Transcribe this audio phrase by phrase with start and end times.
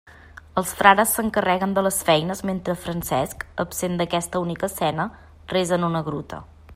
[0.59, 5.09] Els frares s'encarreguen de les feines mentre Francesc, absent d'aquesta única escena,
[5.57, 6.43] resa en una gruta.